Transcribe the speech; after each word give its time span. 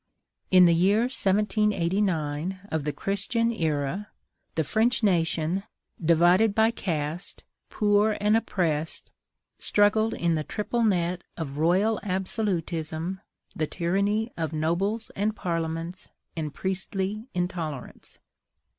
In 0.49 0.65
the 0.65 0.73
year 0.73 1.01
1789 1.01 2.59
of 2.71 2.85
the 2.85 2.91
Christian 2.91 3.51
era, 3.51 4.07
the 4.55 4.63
French 4.63 5.03
nation, 5.03 5.61
divided 6.03 6.55
by 6.55 6.71
caste, 6.71 7.43
poor 7.69 8.17
and 8.19 8.35
oppressed, 8.35 9.11
struggled 9.59 10.15
in 10.15 10.33
the 10.33 10.43
triple 10.43 10.81
net 10.81 11.23
of 11.37 11.59
royal 11.59 11.99
absolutism, 12.01 13.21
the 13.55 13.67
tyranny 13.67 14.31
of 14.35 14.53
nobles 14.53 15.11
and 15.15 15.35
parliaments, 15.35 16.09
and 16.35 16.51
priestly 16.55 17.27
intolerance. 17.35 18.17